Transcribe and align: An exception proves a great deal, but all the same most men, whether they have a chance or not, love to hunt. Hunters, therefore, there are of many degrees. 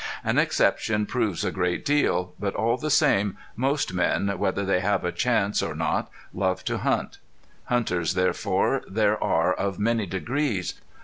An 0.23 0.39
exception 0.39 1.05
proves 1.05 1.45
a 1.45 1.51
great 1.51 1.85
deal, 1.85 2.33
but 2.39 2.55
all 2.55 2.75
the 2.75 2.89
same 2.89 3.37
most 3.55 3.93
men, 3.93 4.35
whether 4.39 4.65
they 4.65 4.79
have 4.79 5.05
a 5.05 5.11
chance 5.11 5.61
or 5.61 5.75
not, 5.75 6.09
love 6.33 6.65
to 6.65 6.79
hunt. 6.79 7.19
Hunters, 7.65 8.15
therefore, 8.15 8.81
there 8.87 9.23
are 9.23 9.53
of 9.53 9.77
many 9.77 10.07
degrees. 10.07 10.73